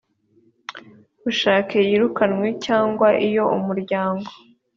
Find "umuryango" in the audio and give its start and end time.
3.57-4.29